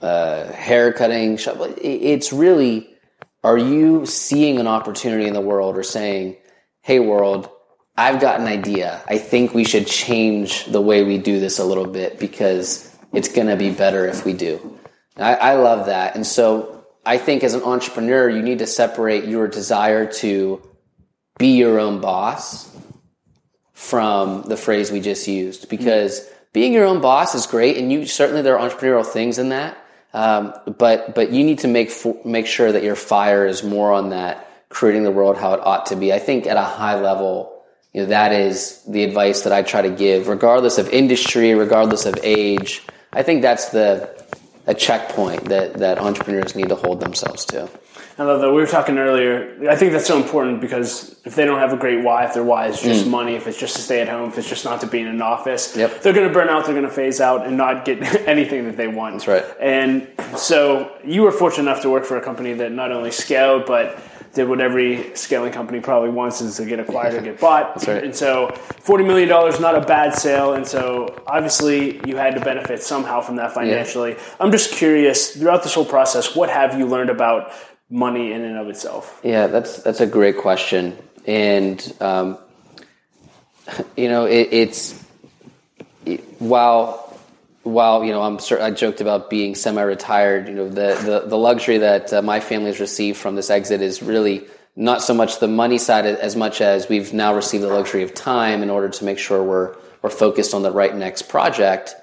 [0.00, 1.58] uh, hair cutting shop?
[1.78, 2.88] It's really,
[3.44, 6.36] are you seeing an opportunity in the world or saying,
[6.80, 7.50] "Hey, world."
[7.94, 9.02] I've got an idea.
[9.06, 13.28] I think we should change the way we do this a little bit because it's
[13.28, 14.78] going to be better if we do.
[15.18, 16.14] I, I love that.
[16.14, 20.62] And so I think as an entrepreneur, you need to separate your desire to
[21.38, 22.70] be your own boss
[23.82, 25.68] from the phrase we just used.
[25.68, 29.48] Because being your own boss is great and you certainly there are entrepreneurial things in
[29.48, 29.76] that.
[30.14, 33.92] Um, but but you need to make fo- make sure that your fire is more
[33.92, 36.12] on that creating the world how it ought to be.
[36.12, 39.82] I think at a high level you know that is the advice that i try
[39.82, 42.82] to give regardless of industry regardless of age.
[43.12, 44.22] I think that's the
[44.66, 47.68] a checkpoint that that entrepreneurs need to hold themselves to
[48.16, 48.40] That.
[48.40, 49.68] We were talking earlier.
[49.70, 52.42] I think that's so important because if they don't have a great why, if their
[52.44, 54.80] why is just money, if it's just to stay at home, if it's just not
[54.82, 55.78] to be in an office, Mm.
[55.78, 56.02] Yep.
[56.02, 56.64] they're going to burn out.
[56.64, 59.14] They're going to phase out and not get anything that they want.
[59.14, 59.44] That's right.
[59.60, 63.66] And so you were fortunate enough to work for a company that not only scaled
[63.66, 63.98] but
[64.34, 67.86] did what every scaling company probably wants is to get acquired or get bought.
[67.86, 68.02] Right.
[68.02, 68.48] And so
[68.80, 70.54] forty million dollars not a bad sale.
[70.54, 74.12] And so obviously you had to benefit somehow from that financially.
[74.12, 74.22] Yeah.
[74.40, 77.52] I'm just curious throughout this whole process, what have you learned about
[77.92, 79.20] money in and of itself?
[79.22, 82.38] Yeah, that's that's a great question, and um,
[83.96, 85.04] you know, it, it's
[86.06, 87.20] it, while
[87.62, 90.48] while you know I'm I joked about being semi-retired.
[90.48, 93.82] You know, the the, the luxury that uh, my family has received from this exit
[93.82, 97.68] is really not so much the money side as much as we've now received the
[97.68, 101.28] luxury of time in order to make sure we're we're focused on the right next
[101.28, 101.94] project.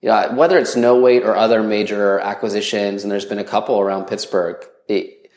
[0.00, 4.04] Yeah, whether it's No Wait or other major acquisitions, and there's been a couple around
[4.04, 5.30] Pittsburgh, it,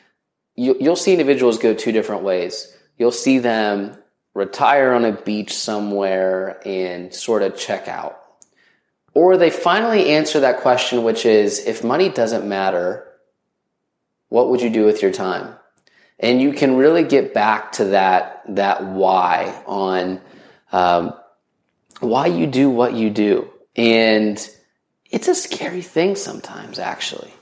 [0.54, 2.74] you, you'll see individuals go two different ways.
[2.96, 3.96] You'll see them
[4.34, 8.20] retire on a beach somewhere and sort of check out.
[9.14, 13.06] Or they finally answer that question, which is if money doesn't matter,
[14.28, 15.54] what would you do with your time?
[16.20, 20.20] And you can really get back to that, that why on
[20.72, 21.14] um,
[22.00, 23.50] why you do what you do.
[23.76, 24.38] And
[25.10, 27.32] it's a scary thing sometimes, actually.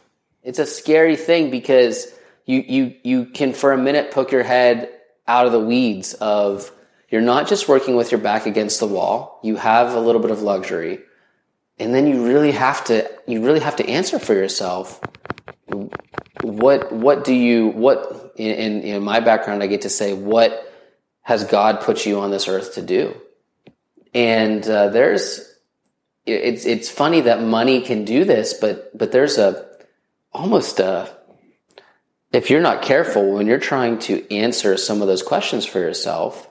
[0.47, 2.07] It's a scary thing because
[2.45, 4.89] you, you, you can for a minute poke your head
[5.27, 6.71] out of the weeds of
[7.11, 9.41] you're not just working with your back against the wall.
[9.43, 11.01] You have a little bit of luxury.
[11.81, 15.01] And then you really have to, you really have to answer for yourself.
[16.43, 20.73] What, what do you, what, in, in, in my background, I get to say, what
[21.23, 23.21] has God put you on this earth to do?
[24.15, 25.53] And uh, there's,
[26.27, 29.66] it's it's funny that money can do this, but but there's a
[30.37, 31.17] almost a
[32.33, 36.49] if you're not careful when you're trying to answer some of those questions for yourself,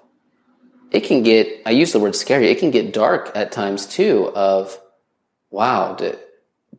[0.91, 4.31] it can get, I use the word scary, it can get dark at times too
[4.33, 4.79] of,
[5.51, 6.17] wow, do,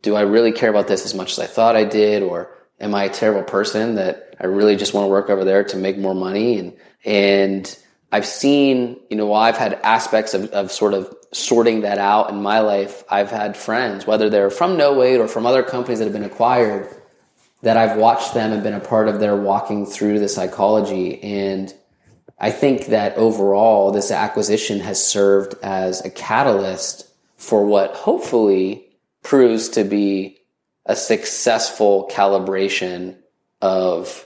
[0.01, 2.23] do I really care about this as much as I thought I did?
[2.23, 5.63] Or am I a terrible person that I really just want to work over there
[5.65, 6.59] to make more money?
[6.59, 7.77] And, and
[8.11, 12.41] I've seen, you know, I've had aspects of, of sort of sorting that out in
[12.41, 16.05] my life, I've had friends, whether they're from No Wait or from other companies that
[16.05, 16.89] have been acquired,
[17.61, 21.21] that I've watched them and been a part of their walking through the psychology.
[21.23, 21.73] And
[22.39, 28.87] I think that overall, this acquisition has served as a catalyst for what hopefully
[29.23, 30.39] proves to be
[30.85, 33.17] a successful calibration
[33.61, 34.25] of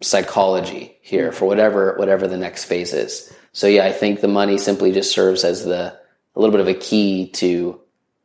[0.00, 3.32] psychology here for whatever whatever the next phase is.
[3.52, 5.98] So yeah, I think the money simply just serves as the
[6.34, 7.80] a little bit of a key to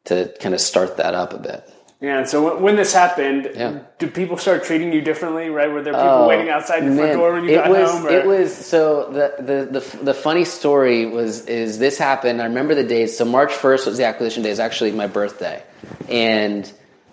[0.05, 1.69] to kind of start that up a bit.
[2.01, 3.79] Yeah, and so when this happened, Yeah.
[3.99, 5.49] do people start treating you differently?
[5.49, 5.71] Right?
[5.71, 8.05] Were there people Oh, waiting outside your front door when you it got was, home?
[8.07, 12.41] or- It was so the, the the the funny story was is this happened.
[12.41, 13.17] I remember the days.
[13.17, 14.49] So March first was the acquisition day.
[14.51, 15.63] It's actually my birthday,
[16.09, 16.69] and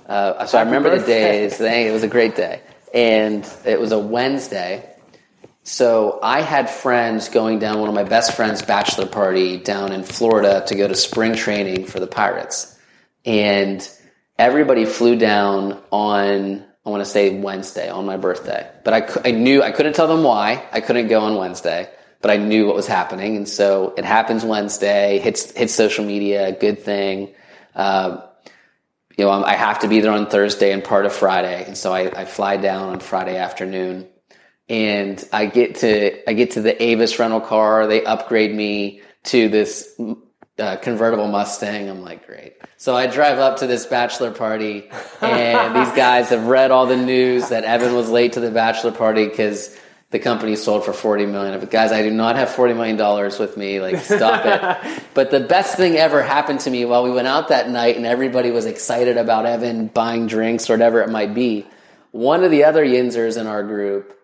[0.09, 1.49] uh, so I Happy remember the birthday.
[1.49, 1.61] days.
[1.61, 2.61] It was a great day,
[2.92, 4.85] and it was a Wednesday.
[5.62, 10.03] So I had friends going down one of my best friends' bachelor party down in
[10.03, 12.77] Florida to go to spring training for the Pirates,
[13.25, 13.88] and
[14.38, 19.31] everybody flew down on I want to say Wednesday on my birthday, but I, I
[19.31, 21.88] knew I couldn't tell them why I couldn't go on Wednesday,
[22.21, 25.21] but I knew what was happening, and so it happens Wednesday.
[25.21, 27.35] hits hits social media, good thing.
[27.75, 28.23] Uh,
[29.16, 31.79] you know, I'm, I have to be there on Thursday and part of Friday, and
[31.79, 34.09] so I, I fly down on Friday afternoon,
[34.68, 37.87] and I get to I get to the Avis rental car.
[37.87, 39.95] They upgrade me to this
[40.59, 41.88] uh, convertible Mustang.
[41.88, 42.55] I'm like, great.
[42.77, 46.97] So I drive up to this bachelor party, and these guys have read all the
[46.97, 49.77] news that Evan was late to the bachelor party because
[50.11, 51.59] the company sold for 40 million.
[51.59, 53.81] But guys, I do not have 40 million dollars with me.
[53.81, 55.03] Like, stop it.
[55.15, 58.07] But the best thing ever happened to me while we went out that night, and
[58.07, 61.67] everybody was excited about Evan buying drinks or whatever it might be.
[62.12, 64.19] One of the other Yinzers in our group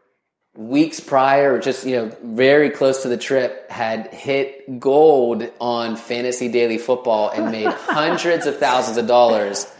[0.58, 5.96] weeks prior, or just you know, very close to the trip, had hit gold on
[5.96, 9.72] Fantasy Daily Football and made hundreds of thousands of dollars.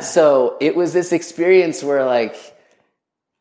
[0.00, 2.36] So it was this experience where like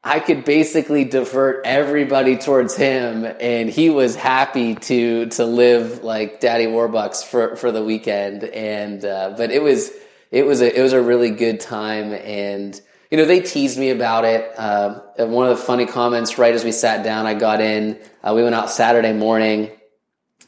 [0.03, 6.39] I could basically divert everybody towards him, and he was happy to to live like
[6.39, 8.43] Daddy Warbucks for for the weekend.
[8.43, 9.91] And uh, but it was
[10.31, 13.89] it was a it was a really good time, and you know they teased me
[13.89, 14.51] about it.
[14.57, 17.99] Uh, one of the funny comments right as we sat down, I got in.
[18.23, 19.71] Uh, we went out Saturday morning,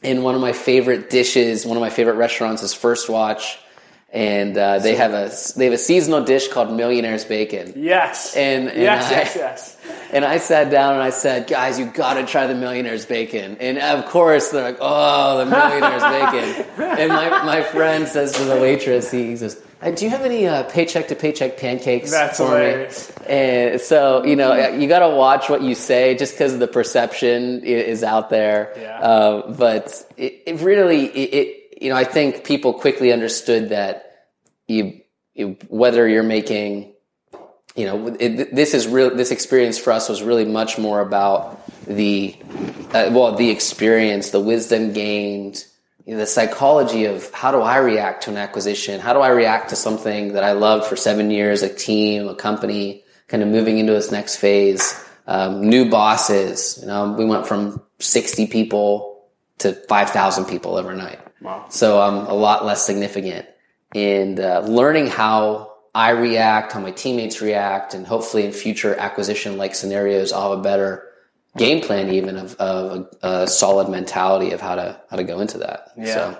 [0.02, 3.58] and one of my favorite dishes, one of my favorite restaurants is First Watch.
[4.14, 7.72] And uh, they have a they have a seasonal dish called Millionaire's Bacon.
[7.76, 9.76] yes, And- and yes, I- yes, yes.
[10.12, 13.56] And I sat down and I said, guys, you gotta try the Millionaire's Bacon.
[13.58, 16.02] And of course, they're like, oh, the Millionaire's
[16.76, 16.88] Bacon.
[17.00, 20.46] And my, my friend says to the waitress, he says, "Hey, do you have any
[20.46, 23.10] uh, paycheck to paycheck pancakes That's for hilarious.
[23.20, 23.26] me?
[23.26, 28.02] And so, you know, you gotta watch what you say just because the perception is
[28.02, 28.72] out there.
[28.76, 29.00] Yeah.
[29.00, 34.28] Uh, but it, it really, it, it, you know, I think people quickly understood that
[34.68, 35.00] you,
[35.34, 36.92] you whether you're making
[37.74, 39.14] you know, it, this is real.
[39.14, 42.36] This experience for us was really much more about the,
[42.92, 45.64] uh, well, the experience, the wisdom gained,
[46.16, 49.00] the psychology of how do I react to an acquisition?
[49.00, 52.34] How do I react to something that I loved for seven years, a team, a
[52.34, 56.78] company, kind of moving into its next phase, um, new bosses.
[56.80, 59.24] You know, we went from sixty people
[59.58, 61.18] to five thousand people overnight.
[61.40, 61.66] Wow.
[61.70, 63.46] So I'm a lot less significant.
[63.94, 69.58] And uh, learning how I react, how my teammates react, and hopefully in future acquisition
[69.58, 71.11] like scenarios, I'll have a better
[71.56, 75.40] game plan even of, of a, a solid mentality of how to how to go
[75.40, 75.88] into that.
[75.96, 76.14] Yeah.
[76.14, 76.38] So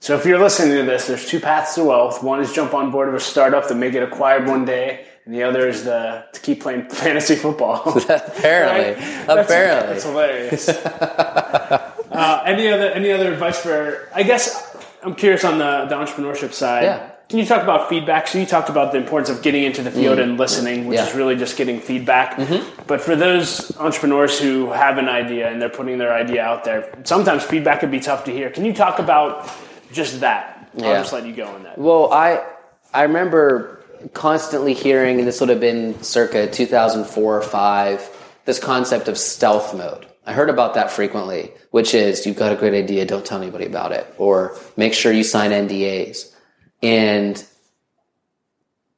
[0.00, 2.22] So if you're listening to this, there's two paths to wealth.
[2.22, 5.34] One is jump on board of a startup that may get acquired one day, and
[5.34, 7.82] the other is the to keep playing fantasy football.
[8.08, 9.26] apparently, Right?
[9.26, 10.68] That's- apparently, that's hilarious.
[10.68, 14.08] uh, any other any other advice for?
[14.14, 16.84] I guess I'm curious on the the entrepreneurship side.
[16.84, 17.10] Yeah.
[17.28, 18.28] Can you talk about feedback?
[18.28, 20.96] So you talked about the importance of getting into the field and listening, which.
[20.96, 21.02] Yeah.
[21.02, 21.10] Mm-hmm.
[21.10, 22.38] is really just getting feedback.
[22.86, 26.92] But for those entrepreneurs who have an idea and they're putting their idea out there,
[27.04, 28.50] sometimes feedback can be tough to hear.
[28.50, 29.50] Can you talk about
[29.90, 30.70] just that?
[30.76, 31.78] I'll just let you go on that.
[31.78, 32.44] Well, I
[32.92, 38.08] I remember constantly hearing, and this would have been circa 2004 or five,
[38.44, 40.06] this concept of stealth mode.
[40.26, 43.66] I heard about that frequently, which is you've got a great idea, don't tell anybody
[43.66, 46.33] about it, or make sure you sign NDAs.
[46.82, 47.42] And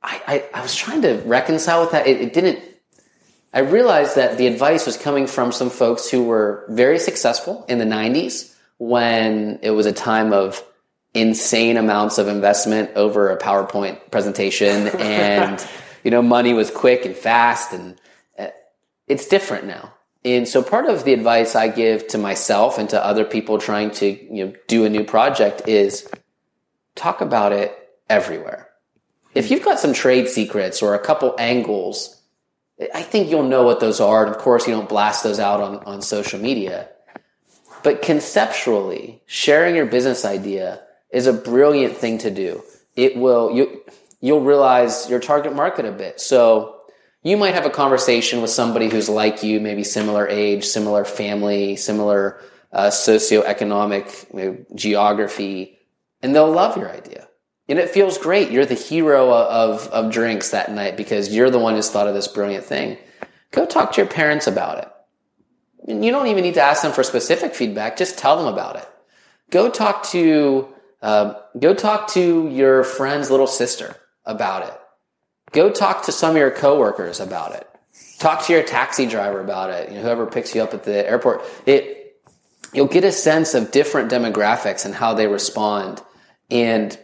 [0.02, 2.06] I, I, I was trying to reconcile with that.
[2.06, 2.60] It, it didn't
[3.56, 7.78] I realized that the advice was coming from some folks who were very successful in
[7.78, 10.62] the 90s when it was a time of
[11.14, 15.66] insane amounts of investment over a PowerPoint presentation and
[16.04, 17.98] you know money was quick and fast and
[18.38, 18.48] uh,
[19.08, 19.94] it's different now.
[20.22, 23.90] And so part of the advice I give to myself and to other people trying
[23.92, 26.06] to you know do a new project is
[26.96, 27.76] talk about it
[28.10, 28.68] everywhere.
[29.34, 32.16] If you've got some trade secrets or a couple angles
[32.94, 34.26] I think you'll know what those are.
[34.26, 36.88] And of course, you don't blast those out on, on social media.
[37.82, 42.62] But conceptually, sharing your business idea is a brilliant thing to do.
[42.94, 43.82] It will, you,
[44.20, 46.20] you'll realize your target market a bit.
[46.20, 46.80] So
[47.22, 51.76] you might have a conversation with somebody who's like you, maybe similar age, similar family,
[51.76, 52.40] similar
[52.72, 55.75] uh, socioeconomic geography,
[56.26, 57.28] and they'll love your idea.
[57.68, 58.50] And it feels great.
[58.50, 62.14] You're the hero of, of drinks that night because you're the one who's thought of
[62.14, 62.98] this brilliant thing.
[63.52, 65.94] Go talk to your parents about it.
[66.02, 67.96] You don't even need to ask them for specific feedback.
[67.96, 68.88] Just tell them about it.
[69.50, 70.68] Go talk to,
[71.00, 74.74] uh, go talk to your friend's little sister about it.
[75.52, 77.68] Go talk to some of your coworkers about it.
[78.18, 79.90] Talk to your taxi driver about it.
[79.90, 81.42] You know, whoever picks you up at the airport.
[81.66, 82.20] It,
[82.72, 86.02] you'll get a sense of different demographics and how they respond.
[86.50, 86.98] And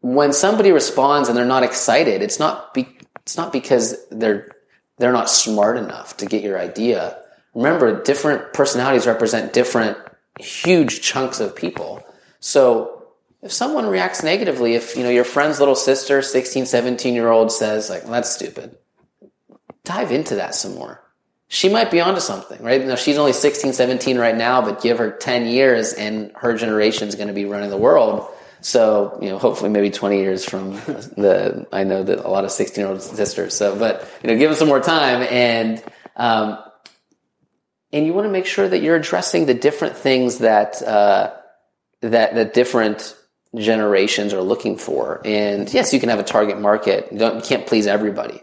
[0.00, 4.50] when somebody responds and they're not excited, it's not be, it's not because they're
[4.98, 7.18] they're not smart enough to get your idea.
[7.54, 9.98] Remember, different personalities represent different
[10.38, 12.02] huge chunks of people.
[12.40, 13.04] So
[13.42, 17.52] if someone reacts negatively, if you know your friend's little sister, 16, 17 year old
[17.52, 18.76] says like, well, that's stupid.
[19.84, 21.03] Dive into that some more.
[21.54, 22.84] She might be onto something, right?
[22.84, 27.06] Now she's only 16, 17 right now, but give her 10 years and her generation
[27.08, 28.28] is going to be running the world
[28.64, 30.72] so, you know, hopefully maybe 20 years from
[31.16, 33.54] the, I know that a lot of 16 year old sisters.
[33.54, 35.82] So, but, you know, give them some more time and,
[36.16, 36.58] um,
[37.92, 41.34] and you want to make sure that you're addressing the different things that, uh,
[42.00, 43.14] that, that different
[43.54, 45.20] generations are looking for.
[45.26, 47.12] And yes, you can have a target market.
[47.12, 48.42] You, you can't please everybody,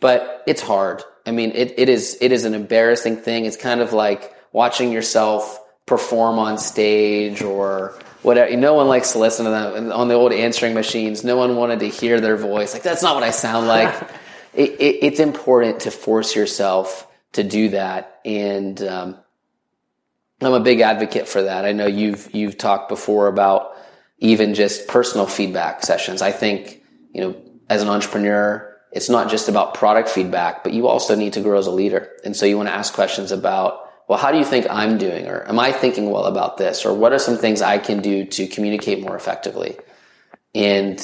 [0.00, 1.04] but it's hard.
[1.26, 3.46] I mean, it, it is, it is an embarrassing thing.
[3.46, 8.56] It's kind of like watching yourself perform on stage or, whatever.
[8.56, 11.22] No one likes to listen to them on the old answering machines.
[11.22, 12.72] No one wanted to hear their voice.
[12.72, 13.94] Like that's not what I sound like.
[14.54, 19.16] it, it, it's important to force yourself to do that, and um,
[20.40, 21.64] I'm a big advocate for that.
[21.64, 23.76] I know you've you've talked before about
[24.18, 26.22] even just personal feedback sessions.
[26.22, 27.36] I think you know
[27.68, 28.70] as an entrepreneur.
[28.94, 32.12] It's not just about product feedback, but you also need to grow as a leader.
[32.24, 35.26] And so you want to ask questions about well, how do you think I'm doing?
[35.28, 36.84] Or am I thinking well about this?
[36.84, 39.78] Or what are some things I can do to communicate more effectively?
[40.54, 41.00] And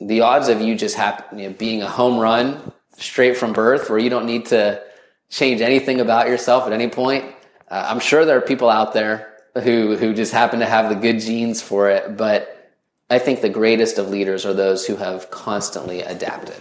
[0.00, 3.90] the odds of you just happen, you know, being a home run straight from birth
[3.90, 4.82] where you don't need to
[5.28, 7.24] change anything about yourself at any point.
[7.70, 10.94] Uh, I'm sure there are people out there who, who just happen to have the
[10.94, 12.72] good genes for it, but
[13.10, 16.56] I think the greatest of leaders are those who have constantly adapted.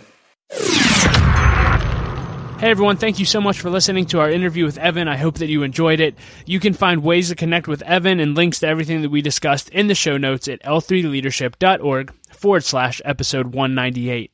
[2.61, 5.07] Hey everyone, thank you so much for listening to our interview with Evan.
[5.07, 6.15] I hope that you enjoyed it.
[6.45, 9.69] You can find ways to connect with Evan and links to everything that we discussed
[9.69, 14.31] in the show notes at l3leadership.org forward slash episode 198.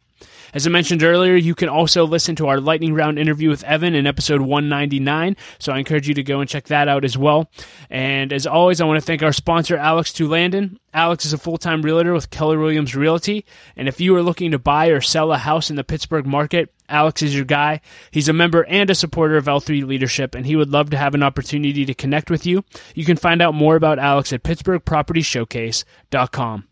[0.58, 3.94] As I mentioned earlier, you can also listen to our lightning round interview with Evan
[3.94, 5.38] in episode 199.
[5.60, 7.52] So I encourage you to go and check that out as well.
[7.92, 10.80] And as always, I want to thank our sponsor, Alex Landon.
[10.96, 13.46] Alex is a full time realtor with Keller Williams Realty.
[13.76, 16.74] And if you are looking to buy or sell a house in the Pittsburgh market,
[16.90, 17.80] Alex is your guy.
[18.10, 21.14] He's a member and a supporter of L3 Leadership, and he would love to have
[21.14, 22.66] an opportunity to connect with you.
[22.96, 26.68] You can find out more about Alex at PittsburghPropertyShowcase.com.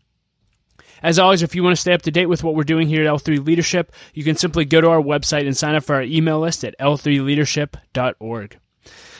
[1.06, 3.00] As always, if you want to stay up to date with what we're doing here
[3.00, 6.02] at L3 Leadership, you can simply go to our website and sign up for our
[6.02, 8.58] email list at l3leadership.org.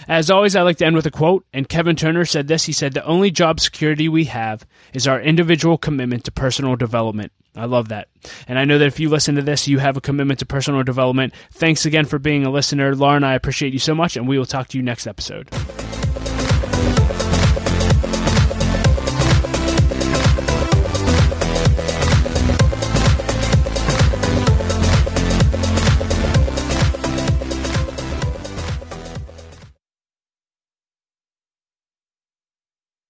[0.08, 2.64] As always, I like to end with a quote, and Kevin Turner said this.
[2.64, 7.30] He said, The only job security we have is our individual commitment to personal development.
[7.54, 8.08] I love that.
[8.48, 10.82] And I know that if you listen to this, you have a commitment to personal
[10.82, 11.34] development.
[11.52, 12.96] Thanks again for being a listener.
[12.96, 15.48] Lauren, I appreciate you so much, and we will talk to you next episode.